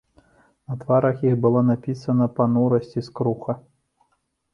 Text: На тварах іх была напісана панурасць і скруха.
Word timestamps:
На 0.69 0.77
тварах 0.83 1.19
іх 1.31 1.35
была 1.43 1.61
напісана 1.67 2.27
панурасць 2.39 2.95
і 3.03 3.05
скруха. 3.09 3.57